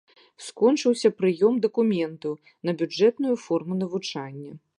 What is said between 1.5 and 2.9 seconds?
дакументаў на